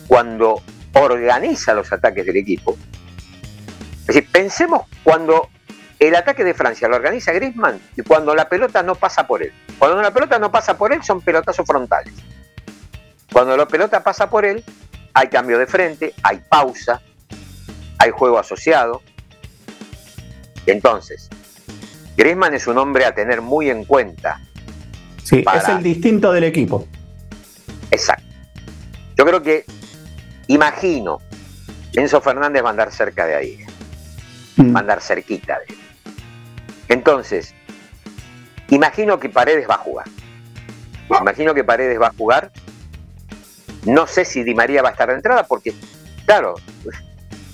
cuando 0.07 0.63
organiza 0.95 1.75
los 1.75 1.93
ataques 1.93 2.27
del 2.27 2.37
equipo. 2.37 2.77
Es 4.01 4.07
decir, 4.07 4.29
pensemos 4.33 4.87
cuando 5.05 5.49
el 6.01 6.17
ataque 6.17 6.43
de 6.45 6.55
Francia 6.55 6.89
lo 6.89 6.97
organiza 6.97 7.33
Griezmann 7.33 7.81
y 7.97 8.03
cuando 8.03 8.35
la 8.35 8.49
pelota 8.49 8.83
no 8.83 8.95
pasa 8.95 9.27
por 9.27 9.43
él. 9.43 9.53
Cuando 9.81 10.03
la 10.03 10.11
pelota 10.11 10.39
no 10.39 10.53
pasa 10.53 10.77
por 10.77 10.93
él 10.93 11.03
son 11.03 11.23
pelotazos 11.23 11.67
frontales. 11.67 12.13
Cuando 13.33 13.57
la 13.57 13.67
pelota 13.67 14.03
pasa 14.03 14.29
por 14.29 14.45
él, 14.45 14.63
hay 15.15 15.29
cambio 15.29 15.59
de 15.59 15.67
frente, 15.67 16.15
hay 16.23 16.43
pausa, 16.47 17.01
hay 17.99 18.11
juego 18.11 18.39
asociado. 18.39 19.01
Entonces, 20.67 21.31
Griezmann 22.15 22.53
es 22.53 22.67
un 22.67 22.77
hombre 22.77 23.07
a 23.07 23.15
tener 23.15 23.41
muy 23.41 23.71
en 23.71 23.87
cuenta. 23.87 24.43
Sí, 25.25 25.43
es 25.55 25.69
el 25.71 25.83
distinto 25.83 26.31
del 26.31 26.45
equipo. 26.45 26.87
Exacto. 27.91 28.27
Yo 29.17 29.25
creo 29.25 29.43
que, 29.43 29.65
imagino, 30.49 31.21
Enzo 31.95 32.21
Fernández 32.21 32.63
va 32.63 32.69
a 32.69 32.71
andar 32.73 32.93
cerca 32.93 33.25
de 33.25 33.35
ahí. 33.35 33.59
Mm. 34.57 34.75
Va 34.75 34.81
a 34.81 34.83
andar 34.83 35.01
cerquita 35.01 35.59
de 35.61 35.73
él. 35.73 35.81
Entonces, 36.89 37.55
imagino 38.71 39.19
que 39.19 39.29
Paredes 39.29 39.69
va 39.69 39.75
a 39.75 39.79
jugar. 39.79 40.07
Imagino 41.21 41.55
que 41.55 41.65
Paredes 41.65 42.01
va 42.01 42.09
a 42.09 42.13
jugar 42.13 42.51
no 43.85 44.07
sé 44.07 44.25
si 44.25 44.43
Di 44.43 44.55
María 44.55 44.83
va 44.83 44.91
a 44.91 44.93
estar 44.93 45.09
de 45.09 45.15
entrada 45.15 45.45
porque, 45.45 45.75
claro, 46.27 46.55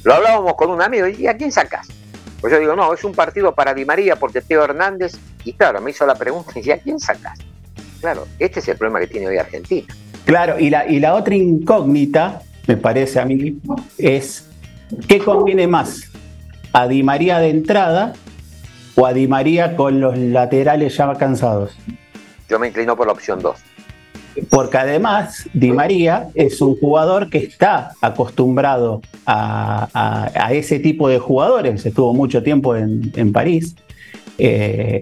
lo 0.02 0.14
hablábamos 0.14 0.54
con 0.54 0.70
un 0.70 0.82
amigo, 0.82 1.06
¿y 1.06 1.26
a 1.26 1.36
quién 1.36 1.52
sacas? 1.52 1.88
Pues 2.40 2.52
yo 2.52 2.58
digo, 2.58 2.76
no, 2.76 2.92
es 2.92 3.04
un 3.04 3.12
partido 3.12 3.54
para 3.54 3.74
Di 3.74 3.84
María 3.84 4.16
porque 4.16 4.40
Teo 4.40 4.64
Hernández, 4.64 5.12
y 5.44 5.52
claro, 5.52 5.80
me 5.80 5.90
hizo 5.90 6.06
la 6.06 6.14
pregunta, 6.14 6.52
¿y 6.56 6.70
a 6.70 6.78
quién 6.78 6.98
sacas? 6.98 7.38
Claro, 8.00 8.26
este 8.38 8.60
es 8.60 8.68
el 8.68 8.76
problema 8.76 9.00
que 9.00 9.06
tiene 9.06 9.28
hoy 9.28 9.38
Argentina. 9.38 9.86
Claro, 10.24 10.58
y 10.58 10.70
la, 10.70 10.86
y 10.86 10.98
la 10.98 11.14
otra 11.14 11.34
incógnita, 11.34 12.42
me 12.66 12.76
parece 12.76 13.20
a 13.20 13.24
mí, 13.24 13.60
es 13.96 14.48
¿qué 15.06 15.20
conviene 15.20 15.66
más? 15.66 16.10
¿A 16.72 16.88
Di 16.88 17.02
María 17.02 17.38
de 17.38 17.50
entrada 17.50 18.12
o 18.96 19.06
a 19.06 19.12
Di 19.12 19.28
María 19.28 19.76
con 19.76 20.00
los 20.00 20.18
laterales 20.18 20.96
ya 20.96 21.12
cansados? 21.14 21.76
Yo 22.48 22.58
me 22.58 22.68
inclino 22.68 22.96
por 22.96 23.06
la 23.06 23.12
opción 23.12 23.40
2 23.40 23.56
porque 24.50 24.78
además 24.78 25.48
Di 25.52 25.72
María 25.72 26.28
es 26.34 26.60
un 26.60 26.76
jugador 26.76 27.30
que 27.30 27.38
está 27.38 27.92
acostumbrado 28.00 29.00
a, 29.26 30.48
ese 30.50 30.78
tipo 30.78 31.08
de 31.08 31.18
jugadores, 31.18 31.84
estuvo 31.86 32.14
mucho 32.14 32.42
tiempo 32.42 32.76
en, 32.76 33.32
París, 33.32 33.76
eh, 34.38 35.00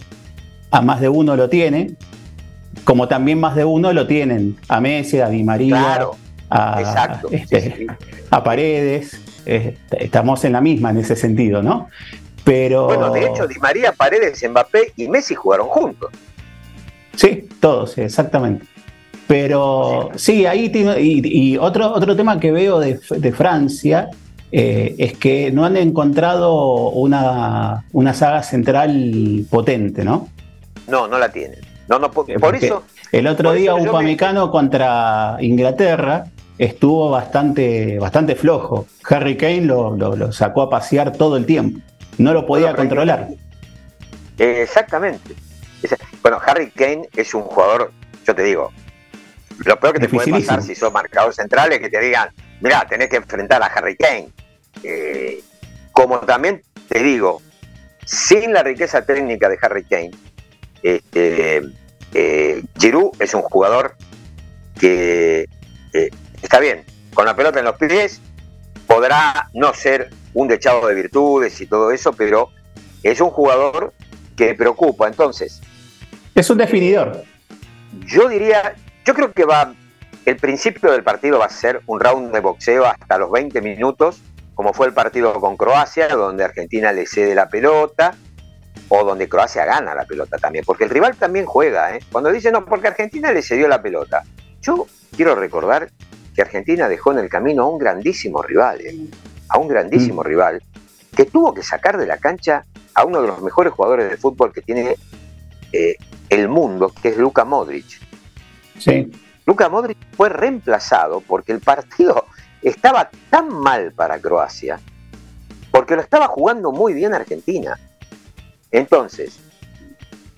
a 0.70 0.80
más 0.80 1.00
de 1.00 1.08
uno 1.08 1.36
lo 1.36 1.48
tiene, 1.48 1.94
como 2.84 3.08
también 3.08 3.40
más 3.40 3.54
de 3.54 3.64
uno 3.64 3.92
lo 3.92 4.06
tienen 4.06 4.56
a 4.68 4.80
Messi, 4.80 5.20
a 5.20 5.28
Di 5.28 5.42
María, 5.42 6.08
a, 6.50 7.16
este, 7.30 7.86
a, 8.30 8.44
Paredes, 8.44 9.20
eh, 9.46 9.76
estamos 9.98 10.44
en 10.44 10.52
la 10.52 10.60
misma 10.60 10.90
en 10.90 10.98
ese 10.98 11.16
sentido, 11.16 11.62
¿no? 11.62 11.88
Pero... 12.44 12.86
Bueno, 12.86 13.10
de 13.10 13.26
hecho, 13.26 13.46
Di 13.46 13.58
María, 13.58 13.92
Paredes, 13.92 14.44
Mbappé 14.48 14.92
y 14.96 15.08
Messi 15.08 15.34
jugaron 15.34 15.66
juntos. 15.68 16.10
Sí, 17.16 17.48
todos, 17.60 17.96
exactamente. 17.98 18.66
Pero 19.26 20.10
sí, 20.16 20.44
ahí 20.44 20.68
tiene, 20.68 21.00
y, 21.00 21.56
otro, 21.56 21.92
otro 21.92 22.14
tema 22.14 22.38
que 22.38 22.52
veo 22.52 22.78
de, 22.78 23.32
Francia 23.32 24.10
eh, 24.52 24.94
es 24.98 25.16
que 25.16 25.50
no 25.50 25.64
han 25.64 25.76
encontrado 25.78 26.90
una, 26.90 27.84
una, 27.92 28.12
saga 28.12 28.42
central 28.42 29.46
potente, 29.50 30.04
¿no? 30.04 30.28
No, 30.86 31.08
no 31.08 31.18
la 31.18 31.30
tienen. 31.30 31.60
No, 31.88 31.98
no, 31.98 32.10
por, 32.10 32.30
eso. 32.54 32.82
El 33.12 33.26
otro 33.26 33.52
día 33.52 33.74
un 33.74 33.88
Upamecano 33.88 34.50
contra 34.50 35.36
Inglaterra 35.40 36.24
estuvo 36.58 37.10
bastante, 37.10 37.98
bastante 37.98 38.34
flojo. 38.36 38.86
Harry 39.08 39.36
Kane 39.36 39.62
lo, 39.62 40.32
sacó 40.32 40.62
a 40.62 40.70
pasear 40.70 41.12
todo 41.12 41.36
el 41.36 41.46
tiempo. 41.46 41.80
No 42.18 42.32
lo 42.32 42.46
podía 42.46 42.74
controlar. 42.74 43.28
Exactamente. 44.38 45.34
Bueno, 46.22 46.40
Harry 46.44 46.70
Kane 46.70 47.08
es 47.14 47.34
un 47.34 47.42
jugador, 47.42 47.92
yo 48.26 48.34
te 48.34 48.42
digo, 48.42 48.72
lo 49.64 49.78
peor 49.78 49.94
que 49.94 50.00
te 50.00 50.08
puede 50.08 50.30
pasar 50.30 50.62
si 50.62 50.74
sos 50.74 50.92
marcador 50.92 51.34
central 51.34 51.72
es 51.72 51.80
que 51.80 51.90
te 51.90 52.00
digan, 52.00 52.30
mira, 52.60 52.86
tenés 52.88 53.08
que 53.08 53.16
enfrentar 53.16 53.62
a 53.62 53.66
Harry 53.66 53.96
Kane. 53.96 54.30
Eh, 54.82 55.40
como 55.92 56.18
también 56.20 56.62
te 56.88 57.02
digo, 57.02 57.40
sin 58.04 58.52
la 58.52 58.62
riqueza 58.62 59.04
técnica 59.04 59.48
de 59.48 59.58
Harry 59.60 59.84
Kane, 59.84 60.10
este, 60.82 61.62
eh, 62.14 62.62
Giroud 62.78 63.12
es 63.20 63.34
un 63.34 63.42
jugador 63.42 63.96
que 64.78 65.46
eh, 65.92 66.10
está 66.42 66.58
bien, 66.58 66.84
con 67.14 67.26
la 67.26 67.36
pelota 67.36 67.60
en 67.60 67.64
los 67.66 67.76
pies, 67.76 68.20
podrá 68.86 69.48
no 69.54 69.72
ser 69.72 70.10
un 70.34 70.48
dechado 70.48 70.86
de 70.86 70.94
virtudes 70.94 71.60
y 71.60 71.66
todo 71.66 71.90
eso, 71.90 72.12
pero 72.12 72.50
es 73.02 73.20
un 73.20 73.30
jugador 73.30 73.92
que 74.36 74.54
preocupa. 74.54 75.06
Entonces, 75.06 75.60
es 76.34 76.50
un 76.50 76.58
definidor. 76.58 77.22
Yo 78.06 78.28
diría, 78.28 78.74
yo 79.04 79.14
creo 79.14 79.32
que 79.32 79.44
va, 79.44 79.72
el 80.24 80.36
principio 80.36 80.90
del 80.90 81.04
partido 81.04 81.38
va 81.38 81.46
a 81.46 81.50
ser 81.50 81.80
un 81.86 82.00
round 82.00 82.32
de 82.32 82.40
boxeo 82.40 82.84
hasta 82.84 83.18
los 83.18 83.30
20 83.30 83.60
minutos, 83.62 84.20
como 84.54 84.72
fue 84.72 84.88
el 84.88 84.92
partido 84.92 85.32
con 85.40 85.56
Croacia, 85.56 86.08
donde 86.08 86.44
Argentina 86.44 86.92
le 86.92 87.06
cede 87.06 87.34
la 87.34 87.48
pelota, 87.48 88.16
o 88.88 89.04
donde 89.04 89.28
Croacia 89.28 89.64
gana 89.64 89.94
la 89.94 90.04
pelota 90.04 90.36
también, 90.38 90.64
porque 90.64 90.84
el 90.84 90.90
rival 90.90 91.16
también 91.16 91.46
juega. 91.46 91.94
¿eh? 91.96 92.00
Cuando 92.10 92.30
dice 92.30 92.50
no, 92.50 92.64
porque 92.64 92.88
Argentina 92.88 93.32
le 93.32 93.42
cedió 93.42 93.68
la 93.68 93.80
pelota. 93.80 94.22
Yo 94.60 94.86
quiero 95.16 95.34
recordar 95.34 95.90
que 96.34 96.42
Argentina 96.42 96.88
dejó 96.88 97.12
en 97.12 97.18
el 97.18 97.28
camino 97.28 97.62
a 97.62 97.68
un 97.68 97.78
grandísimo 97.78 98.42
rival, 98.42 98.80
¿eh? 98.80 98.96
A 99.54 99.58
un 99.58 99.68
grandísimo 99.68 100.22
mm. 100.22 100.24
rival, 100.26 100.62
que 101.16 101.26
tuvo 101.26 101.54
que 101.54 101.62
sacar 101.62 101.96
de 101.96 102.08
la 102.08 102.18
cancha 102.18 102.64
a 102.92 103.04
uno 103.04 103.22
de 103.22 103.28
los 103.28 103.40
mejores 103.40 103.72
jugadores 103.72 104.10
de 104.10 104.16
fútbol 104.16 104.52
que 104.52 104.62
tiene 104.62 104.96
eh, 105.70 105.94
el 106.28 106.48
mundo, 106.48 106.92
que 107.00 107.10
es 107.10 107.16
Luka 107.16 107.44
Modric. 107.44 108.00
Sí. 108.80 109.12
Luka 109.46 109.68
Modric 109.68 109.96
fue 110.16 110.28
reemplazado 110.28 111.20
porque 111.20 111.52
el 111.52 111.60
partido 111.60 112.26
estaba 112.62 113.08
tan 113.30 113.48
mal 113.48 113.92
para 113.92 114.18
Croacia, 114.18 114.80
porque 115.70 115.94
lo 115.94 116.02
estaba 116.02 116.26
jugando 116.26 116.72
muy 116.72 116.92
bien 116.92 117.14
Argentina. 117.14 117.78
Entonces, 118.72 119.38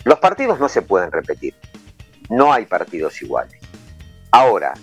los 0.04 0.18
partidos 0.18 0.60
no 0.60 0.68
se 0.68 0.82
pueden 0.82 1.10
repetir. 1.10 1.54
No 2.28 2.52
hay 2.52 2.66
partidos 2.66 3.22
iguales. 3.22 3.62
Ahora, 4.30 4.74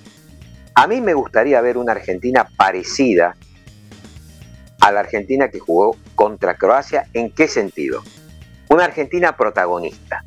a 0.73 0.87
mí 0.87 1.01
me 1.01 1.13
gustaría 1.13 1.61
ver 1.61 1.77
una 1.77 1.91
Argentina 1.91 2.47
parecida 2.57 3.35
a 4.83 4.91
la 4.91 4.99
Argentina 4.99 5.47
que 5.47 5.59
jugó 5.59 5.95
contra 6.13 6.55
Croacia. 6.55 7.07
¿En 7.13 7.31
qué 7.31 7.47
sentido? 7.47 8.03
Una 8.67 8.83
Argentina 8.83 9.37
protagonista. 9.37 10.25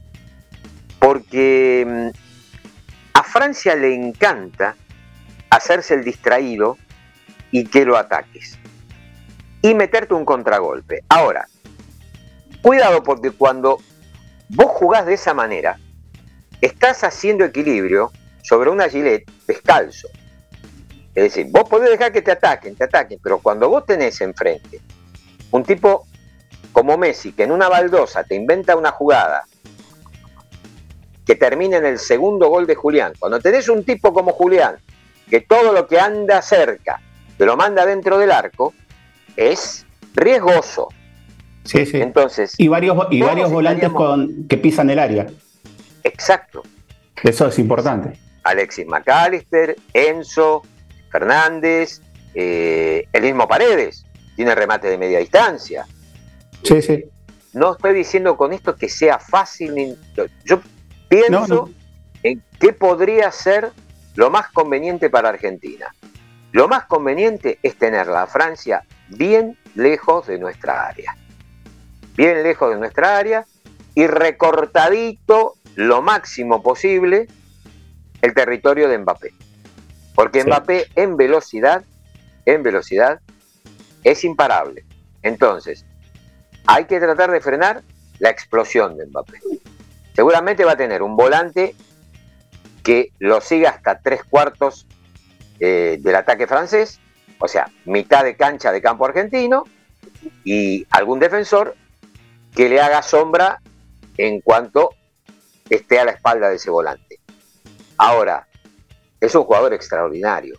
Porque 0.98 1.84
mm, 1.86 2.18
a 3.12 3.22
Francia 3.22 3.76
le 3.76 3.94
encanta 3.94 4.74
hacerse 5.50 5.92
el 5.92 6.04
distraído 6.04 6.78
y 7.50 7.66
que 7.66 7.84
lo 7.84 7.98
ataques. 7.98 8.58
Y 9.60 9.74
meterte 9.74 10.14
un 10.14 10.24
contragolpe. 10.24 11.04
Ahora, 11.10 11.48
cuidado 12.62 13.02
porque 13.02 13.32
cuando 13.32 13.78
vos 14.48 14.68
jugás 14.68 15.04
de 15.04 15.14
esa 15.14 15.34
manera, 15.34 15.78
estás 16.62 17.04
haciendo 17.04 17.44
equilibrio 17.44 18.10
sobre 18.40 18.70
una 18.70 18.88
gilet 18.88 19.30
descalzo. 19.46 20.08
Es 21.16 21.22
decir, 21.22 21.46
vos 21.50 21.66
podés 21.66 21.88
dejar 21.88 22.12
que 22.12 22.20
te 22.20 22.30
ataquen, 22.30 22.76
te 22.76 22.84
ataquen, 22.84 23.18
pero 23.22 23.38
cuando 23.38 23.70
vos 23.70 23.86
tenés 23.86 24.20
enfrente 24.20 24.80
un 25.50 25.64
tipo 25.64 26.06
como 26.72 26.98
Messi, 26.98 27.32
que 27.32 27.44
en 27.44 27.52
una 27.52 27.70
baldosa 27.70 28.22
te 28.22 28.34
inventa 28.34 28.76
una 28.76 28.90
jugada 28.90 29.44
que 31.24 31.34
termina 31.34 31.78
en 31.78 31.86
el 31.86 31.98
segundo 31.98 32.50
gol 32.50 32.66
de 32.66 32.74
Julián, 32.74 33.14
cuando 33.18 33.40
tenés 33.40 33.70
un 33.70 33.82
tipo 33.82 34.12
como 34.12 34.32
Julián, 34.32 34.76
que 35.30 35.40
todo 35.40 35.72
lo 35.72 35.86
que 35.86 35.98
anda 35.98 36.42
cerca 36.42 37.00
te 37.38 37.46
lo 37.46 37.56
manda 37.56 37.86
dentro 37.86 38.18
del 38.18 38.30
arco, 38.30 38.74
es 39.36 39.86
riesgoso. 40.14 40.88
Sí, 41.64 41.86
sí. 41.86 41.96
Entonces, 41.98 42.54
y 42.58 42.68
varios, 42.68 42.94
y 43.10 43.22
varios 43.22 43.50
volantes 43.50 43.88
con, 43.88 44.46
que 44.48 44.58
pisan 44.58 44.90
el 44.90 44.98
área. 44.98 45.26
Exacto. 46.04 46.62
Eso 47.22 47.48
es 47.48 47.58
importante. 47.58 48.18
Alexis 48.44 48.86
McAllister, 48.86 49.76
Enzo, 49.94 50.62
Fernández, 51.10 52.00
eh, 52.34 53.08
el 53.12 53.22
mismo 53.22 53.48
Paredes, 53.48 54.04
tiene 54.36 54.54
remate 54.54 54.88
de 54.88 54.98
media 54.98 55.18
distancia. 55.18 55.86
Sí, 56.62 56.82
sí. 56.82 57.04
No 57.52 57.72
estoy 57.72 57.94
diciendo 57.94 58.36
con 58.36 58.52
esto 58.52 58.76
que 58.76 58.88
sea 58.88 59.18
fácil. 59.18 59.96
Yo 60.44 60.60
pienso 61.08 61.70
en 62.22 62.42
qué 62.60 62.72
podría 62.72 63.30
ser 63.30 63.70
lo 64.14 64.30
más 64.30 64.50
conveniente 64.50 65.08
para 65.08 65.30
Argentina. 65.30 65.94
Lo 66.52 66.68
más 66.68 66.84
conveniente 66.86 67.58
es 67.62 67.76
tener 67.76 68.06
la 68.08 68.26
Francia 68.26 68.84
bien 69.08 69.58
lejos 69.74 70.26
de 70.26 70.38
nuestra 70.38 70.86
área. 70.86 71.16
Bien 72.16 72.42
lejos 72.42 72.70
de 72.70 72.78
nuestra 72.78 73.16
área 73.18 73.46
y 73.94 74.06
recortadito 74.06 75.54
lo 75.74 76.02
máximo 76.02 76.62
posible 76.62 77.26
el 78.22 78.34
territorio 78.34 78.88
de 78.88 78.98
Mbappé. 78.98 79.32
Porque 80.16 80.42
Mbappé 80.42 80.88
en 80.96 81.16
velocidad, 81.16 81.84
en 82.46 82.64
velocidad, 82.64 83.20
es 84.02 84.24
imparable. 84.24 84.84
Entonces, 85.22 85.84
hay 86.66 86.86
que 86.86 86.98
tratar 86.98 87.30
de 87.30 87.40
frenar 87.40 87.82
la 88.18 88.30
explosión 88.30 88.96
de 88.96 89.06
Mbappé. 89.06 89.38
Seguramente 90.14 90.64
va 90.64 90.72
a 90.72 90.76
tener 90.76 91.02
un 91.02 91.16
volante 91.16 91.76
que 92.82 93.12
lo 93.18 93.40
siga 93.40 93.70
hasta 93.70 94.00
tres 94.00 94.24
cuartos 94.24 94.86
eh, 95.60 95.98
del 96.00 96.16
ataque 96.16 96.46
francés, 96.46 96.98
o 97.38 97.46
sea, 97.46 97.70
mitad 97.84 98.24
de 98.24 98.36
cancha 98.36 98.72
de 98.72 98.80
campo 98.80 99.04
argentino, 99.04 99.64
y 100.44 100.86
algún 100.90 101.20
defensor 101.20 101.76
que 102.54 102.68
le 102.70 102.80
haga 102.80 103.02
sombra 103.02 103.60
en 104.16 104.40
cuanto 104.40 104.94
esté 105.68 106.00
a 106.00 106.06
la 106.06 106.12
espalda 106.12 106.48
de 106.48 106.56
ese 106.56 106.70
volante. 106.70 107.20
Ahora, 107.98 108.45
es 109.20 109.34
un 109.34 109.44
jugador 109.44 109.72
extraordinario, 109.72 110.56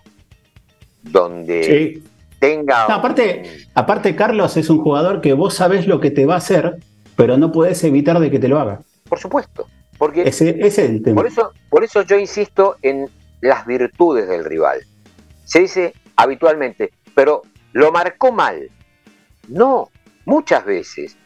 donde 1.03 2.01
tenga... 2.39 2.85
aparte, 2.85 3.67
aparte, 3.73 4.15
Carlos 4.15 4.57
es 4.57 4.69
un 4.69 4.81
jugador 4.81 5.21
que 5.21 5.33
vos 5.33 5.53
sabés 5.53 5.87
lo 5.87 5.99
que 5.99 6.11
te 6.11 6.25
va 6.25 6.35
a 6.35 6.37
hacer, 6.37 6.77
pero 7.15 7.37
no 7.37 7.51
puedes 7.51 7.83
evitar 7.83 8.19
de 8.19 8.31
que 8.31 8.39
te 8.39 8.47
lo 8.47 8.59
haga. 8.59 8.81
Por 9.07 9.19
supuesto, 9.19 9.67
porque 9.97 10.23
ese, 10.23 10.57
es 10.59 10.77
el 10.77 11.01
tema. 11.01 11.21
Por 11.21 11.27
eso, 11.27 11.53
por 11.69 11.83
eso 11.83 12.01
yo 12.01 12.17
insisto 12.17 12.77
en 12.81 13.09
las 13.41 13.65
virtudes 13.65 14.27
del 14.27 14.45
rival. 14.45 14.81
Se 15.45 15.59
dice 15.59 15.93
habitualmente, 16.15 16.91
pero 17.15 17.41
lo 17.73 17.91
marcó 17.91 18.31
mal. 18.31 18.69
No, 19.47 19.89
muchas 20.25 20.65
veces 20.65 21.17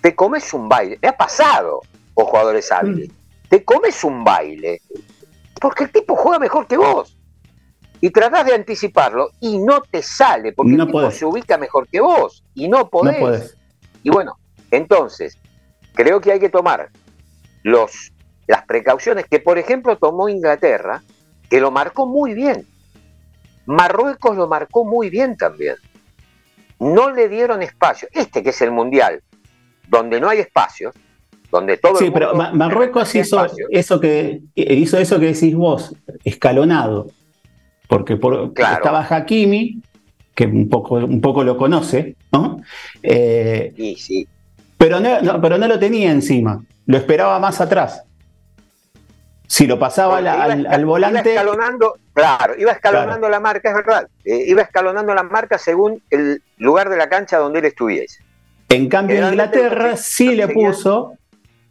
te 0.00 0.14
comes 0.14 0.52
un 0.54 0.68
baile. 0.68 0.98
Me 1.02 1.08
ha 1.08 1.16
pasado 1.16 1.82
con 2.14 2.26
jugadores 2.26 2.70
hábiles. 2.72 3.08
Mm. 3.08 3.12
Te 3.48 3.64
comes 3.64 4.02
un 4.04 4.24
baile 4.24 4.80
porque 5.60 5.84
el 5.84 5.92
tipo 5.92 6.16
juega 6.16 6.38
mejor 6.38 6.66
que 6.66 6.76
vos. 6.76 7.16
Y 8.00 8.10
tratás 8.10 8.44
de 8.44 8.54
anticiparlo 8.54 9.30
y 9.40 9.58
no 9.58 9.80
te 9.80 10.02
sale, 10.02 10.52
porque 10.52 10.74
el 10.74 10.86
tipo 10.86 11.10
se 11.10 11.24
ubica 11.24 11.56
mejor 11.56 11.88
que 11.88 12.00
vos 12.00 12.44
y 12.54 12.68
no 12.68 12.88
podés. 12.88 13.56
Y 14.02 14.10
bueno, 14.10 14.38
entonces, 14.70 15.38
creo 15.94 16.20
que 16.20 16.32
hay 16.32 16.38
que 16.38 16.50
tomar 16.50 16.90
los, 17.62 18.12
las 18.46 18.64
precauciones 18.66 19.26
que, 19.26 19.40
por 19.40 19.58
ejemplo, 19.58 19.96
tomó 19.96 20.28
Inglaterra, 20.28 21.02
que 21.48 21.60
lo 21.60 21.70
marcó 21.70 22.06
muy 22.06 22.34
bien. 22.34 22.66
Marruecos 23.64 24.36
lo 24.36 24.46
marcó 24.46 24.84
muy 24.84 25.10
bien 25.10 25.36
también. 25.36 25.76
No 26.78 27.10
le 27.10 27.28
dieron 27.28 27.62
espacio. 27.62 28.08
Este 28.12 28.42
que 28.42 28.50
es 28.50 28.60
el 28.60 28.70
Mundial, 28.70 29.22
donde 29.88 30.20
no 30.20 30.28
hay 30.28 30.40
espacio, 30.40 30.92
donde 31.56 31.76
todo 31.78 31.96
sí, 31.96 32.10
pero 32.10 32.34
Marruecos 32.34 33.14
hizo 33.14 33.46
eso 33.70 34.00
que 34.00 34.42
hizo 34.54 34.98
eso 34.98 35.18
que 35.18 35.26
decís 35.26 35.54
vos, 35.54 35.94
escalonado, 36.24 37.08
porque 37.88 38.16
por, 38.16 38.52
estaba 38.56 39.06
Hakimi, 39.08 39.80
que 40.34 40.46
un 40.46 40.68
poco, 40.68 40.96
un 40.96 41.20
poco 41.20 41.44
lo 41.44 41.56
conoce, 41.56 42.16
¿no? 42.32 42.60
Eh, 43.02 43.72
sí, 43.76 43.96
sí. 43.96 44.28
Pero 44.76 45.00
no, 45.00 45.40
pero 45.40 45.56
no 45.56 45.66
lo 45.66 45.78
tenía 45.78 46.10
encima, 46.10 46.62
lo 46.84 46.96
esperaba 46.98 47.38
más 47.38 47.60
atrás. 47.60 48.02
Si 49.48 49.66
lo 49.66 49.78
pasaba 49.78 50.18
al, 50.18 50.84
volante. 50.84 51.32
Iba 51.32 51.40
escalonando, 51.40 51.94
claro, 52.12 52.54
iba 52.58 52.72
escalonando 52.72 53.28
la 53.28 53.40
marca, 53.40 53.70
es 53.70 53.76
verdad. 53.76 54.08
Eh, 54.24 54.44
iba 54.48 54.60
escalonando 54.60 55.14
la 55.14 55.22
marca 55.22 55.56
según 55.56 56.02
el 56.10 56.42
lugar 56.58 56.90
de 56.90 56.96
la 56.96 57.08
cancha 57.08 57.38
donde 57.38 57.60
él 57.60 57.64
estuviese. 57.66 58.26
En 58.68 58.88
cambio, 58.88 59.26
Inglaterra 59.28 59.96
sí 59.96 60.34
le 60.34 60.48
puso 60.48 61.16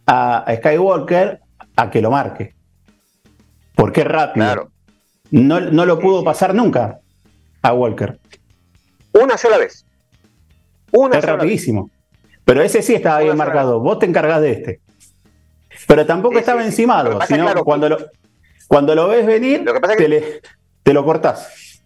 a, 0.06 0.44
Skywalker 0.56 1.40
a 1.76 1.90
que 1.90 2.00
lo 2.00 2.10
marque. 2.10 2.54
Porque 3.74 4.02
es 4.02 4.06
rápido. 4.06 4.70
No, 5.30 5.60
no 5.60 5.84
lo 5.84 5.98
pudo 5.98 6.24
pasar 6.24 6.54
nunca 6.54 7.00
a 7.62 7.72
Walker. 7.72 8.18
Una 9.12 9.36
sola 9.36 9.58
vez. 9.58 9.84
Una 10.92 11.18
es 11.18 11.24
rapidísimo. 11.24 11.90
Pero 12.44 12.62
ese 12.62 12.80
sí 12.82 12.94
estaba 12.94 13.20
bien 13.20 13.36
marcado. 13.36 13.80
Vos 13.80 13.98
te 13.98 14.06
encargás 14.06 14.40
de 14.40 14.52
este. 14.52 14.80
Pero 15.86 16.06
tampoco 16.06 16.38
estaba 16.38 16.64
encimado, 16.64 17.20
sino 17.26 17.52
cuando, 17.64 17.88
lo, 17.88 17.98
cuando 18.66 18.94
lo 18.94 19.08
ves 19.08 19.26
venir, 19.26 19.64
te, 20.82 20.92
lo 20.94 21.04
cortás. 21.04 21.82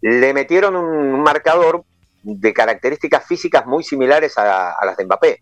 Le 0.00 0.32
metieron 0.32 0.74
un 0.76 1.22
marcador 1.22 1.84
de 2.22 2.54
características 2.54 3.26
físicas 3.26 3.66
muy 3.66 3.84
similares 3.84 4.38
a 4.38 4.78
las 4.84 4.96
de 4.96 5.04
Mbappé. 5.04 5.40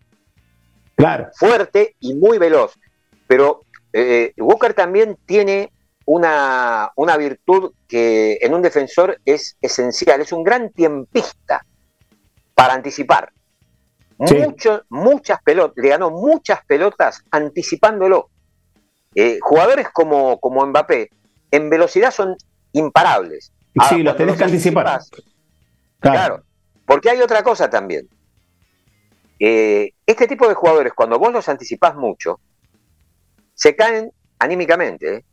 Claro. 0.95 1.29
Fuerte 1.35 1.95
y 1.99 2.13
muy 2.13 2.37
veloz. 2.37 2.73
Pero 3.27 3.61
eh, 3.91 4.33
Walker 4.37 4.73
también 4.73 5.17
tiene 5.25 5.71
una, 6.05 6.91
una, 6.95 7.17
virtud 7.17 7.73
que 7.87 8.37
en 8.41 8.53
un 8.53 8.61
defensor 8.61 9.19
es 9.25 9.57
esencial. 9.61 10.21
Es 10.21 10.31
un 10.31 10.43
gran 10.43 10.71
tiempista 10.71 11.65
para 12.53 12.73
anticipar. 12.73 13.31
muchas 14.89 15.41
pelotas, 15.43 15.83
le 15.83 15.89
ganó 15.89 16.11
muchas 16.11 16.63
pelotas 16.65 17.23
anticipándolo. 17.31 18.29
Eh, 19.15 19.37
jugadores 19.41 19.89
como, 19.93 20.39
como 20.39 20.65
Mbappé, 20.65 21.09
en 21.51 21.69
velocidad 21.69 22.11
son 22.11 22.35
imparables. 22.71 23.51
sí, 23.89 24.01
los 24.01 24.17
tenés 24.17 24.37
que 24.37 24.43
anticipar. 24.43 24.99
claro. 25.99 26.43
Porque 26.85 27.09
hay 27.09 27.21
otra 27.21 27.43
cosa 27.43 27.69
también. 27.69 28.09
Eh, 29.39 29.93
este 30.05 30.27
tipo 30.27 30.47
de 30.47 30.53
jugadores, 30.53 30.93
cuando 30.93 31.19
vos 31.19 31.31
los 31.31 31.47
anticipás 31.49 31.95
mucho, 31.95 32.39
se 33.53 33.75
caen 33.75 34.11
anímicamente. 34.39 35.15
¿eh? 35.15 35.25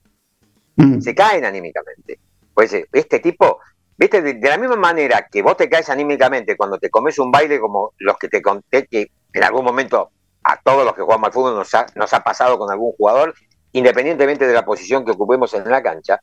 Mm. 0.76 1.00
Se 1.00 1.14
caen 1.14 1.44
anímicamente. 1.44 2.18
Pues 2.54 2.72
eh, 2.72 2.88
este 2.92 3.20
tipo, 3.20 3.60
viste, 3.96 4.22
de, 4.22 4.48
la 4.48 4.58
misma 4.58 4.76
manera 4.76 5.28
que 5.30 5.42
vos 5.42 5.56
te 5.56 5.68
caes 5.68 5.88
anímicamente 5.90 6.56
cuando 6.56 6.78
te 6.78 6.90
comes 6.90 7.18
un 7.18 7.30
baile 7.30 7.60
como 7.60 7.92
los 7.98 8.18
que 8.18 8.28
te 8.28 8.42
conté 8.42 8.86
que 8.86 9.10
en 9.32 9.44
algún 9.44 9.64
momento 9.64 10.10
a 10.42 10.60
todos 10.60 10.84
los 10.84 10.94
que 10.94 11.02
jugamos 11.02 11.28
al 11.28 11.32
fútbol 11.32 11.54
nos 11.54 11.74
ha, 11.74 11.86
nos 11.94 12.12
ha 12.14 12.20
pasado 12.20 12.58
con 12.58 12.70
algún 12.70 12.92
jugador, 12.92 13.34
independientemente 13.72 14.46
de 14.46 14.54
la 14.54 14.64
posición 14.64 15.04
que 15.04 15.12
ocupemos 15.12 15.52
en 15.54 15.68
la 15.70 15.82
cancha, 15.82 16.20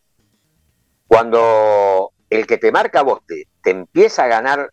cuando 1.08 2.12
el 2.30 2.46
que 2.46 2.58
te 2.58 2.72
marca 2.72 3.00
a 3.00 3.04
vos 3.04 3.22
te, 3.26 3.48
te 3.62 3.70
empieza 3.70 4.26
a 4.26 4.28
ganar 4.28 4.72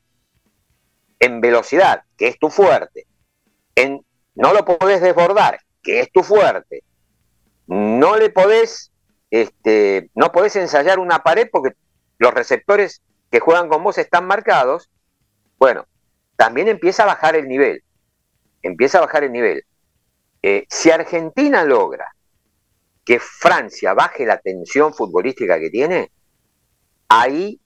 en 1.24 1.40
velocidad, 1.40 2.02
que 2.18 2.28
es 2.28 2.38
tu 2.38 2.50
fuerte, 2.50 3.06
en 3.74 4.04
no 4.34 4.52
lo 4.52 4.64
podés 4.64 5.00
desbordar, 5.00 5.58
que 5.82 6.00
es 6.00 6.12
tu 6.12 6.22
fuerte, 6.22 6.82
no 7.66 8.16
le 8.16 8.28
podés, 8.28 8.92
este, 9.30 10.10
no 10.14 10.32
podés 10.32 10.56
ensayar 10.56 10.98
una 10.98 11.22
pared 11.22 11.48
porque 11.50 11.76
los 12.18 12.34
receptores 12.34 13.00
que 13.30 13.40
juegan 13.40 13.68
con 13.68 13.82
vos 13.82 13.98
están 13.98 14.26
marcados, 14.26 14.90
Bueno, 15.56 15.86
también 16.36 16.68
empieza 16.68 17.04
a 17.04 17.06
bajar 17.06 17.36
el 17.36 17.48
nivel. 17.48 17.82
Empieza 18.62 18.98
a 18.98 19.02
bajar 19.02 19.24
el 19.24 19.32
nivel. 19.32 19.64
Eh, 20.42 20.66
si 20.68 20.90
Argentina 20.90 21.64
logra 21.64 22.14
que 23.04 23.18
Francia 23.18 23.94
baje 23.94 24.26
la 24.26 24.38
tensión 24.38 24.92
futbolística 24.92 25.58
que 25.58 25.70
tiene, 25.70 26.10
ahí 27.08 27.60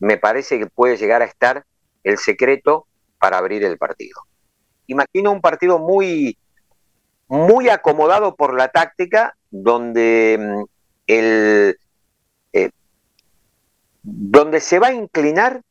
me 0.00 0.16
parece 0.16 0.58
que 0.58 0.66
puede 0.66 0.96
llegar 0.96 1.22
a 1.22 1.26
estar 1.26 1.64
el 2.04 2.18
secreto 2.18 2.86
para 3.18 3.38
abrir 3.38 3.64
el 3.64 3.78
partido. 3.78 4.20
Imagino 4.86 5.32
un 5.32 5.40
partido 5.40 5.78
muy, 5.78 6.36
muy 7.28 7.68
acomodado 7.68 8.36
por 8.36 8.54
la 8.54 8.68
táctica, 8.68 9.36
donde 9.50 10.38
mm, 10.38 10.64
el, 11.06 11.78
eh, 12.52 12.70
donde 14.02 14.60
se 14.60 14.78
va 14.78 14.88
a 14.88 14.92
inclinar 14.92 15.62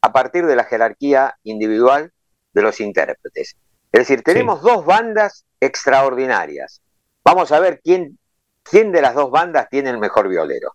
a 0.00 0.12
partir 0.12 0.46
de 0.46 0.56
la 0.56 0.64
jerarquía 0.64 1.36
individual 1.44 2.12
de 2.54 2.62
los 2.62 2.80
intérpretes. 2.80 3.56
Es 3.92 4.00
decir, 4.00 4.22
tenemos 4.22 4.62
dos 4.62 4.84
bandas 4.84 5.44
extraordinarias. 5.60 6.80
Vamos 7.24 7.52
a 7.52 7.60
ver 7.60 7.80
quién, 7.84 8.18
quién 8.62 8.90
de 8.90 9.02
las 9.02 9.14
dos 9.14 9.30
bandas 9.30 9.68
tiene 9.68 9.90
el 9.90 9.98
mejor 9.98 10.28
violero. 10.28 10.74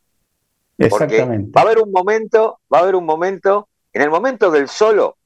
Porque 0.89 1.25
va 1.25 1.61
a 1.61 1.63
haber 1.63 1.79
un 1.79 1.91
momento, 1.91 2.59
va 2.71 2.79
a 2.79 2.81
haber 2.83 2.95
un 2.95 3.05
momento, 3.05 3.67
en 3.93 4.01
el 4.01 4.09
momento 4.09 4.51
del 4.51 4.67
solo, 4.67 5.17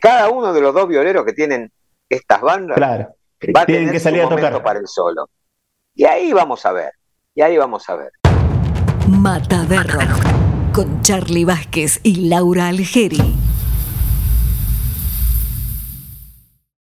cada 0.00 0.30
uno 0.30 0.52
de 0.52 0.60
los 0.60 0.74
dos 0.74 0.88
violeros 0.88 1.24
que 1.24 1.32
tienen 1.32 1.70
estas 2.08 2.40
bandas 2.40 2.78
va 2.78 3.60
a 3.60 3.66
tener 3.66 3.90
que 3.92 4.00
salir 4.00 4.22
a 4.22 4.28
tocar 4.28 4.62
para 4.62 4.78
el 4.78 4.88
solo. 4.88 5.28
Y 5.94 6.04
ahí 6.04 6.32
vamos 6.32 6.64
a 6.66 6.72
ver, 6.72 6.92
y 7.34 7.42
ahí 7.42 7.56
vamos 7.56 7.88
a 7.88 7.96
ver. 7.96 8.10
Mataderro 9.08 10.00
con 10.72 11.02
Charlie 11.02 11.44
Vázquez 11.44 12.00
y 12.02 12.28
Laura 12.28 12.68
Algeri. 12.68 13.43